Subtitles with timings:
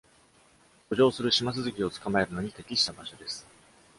[0.89, 3.45] 遡上するシマスズキを捕まえるのに適した場所です。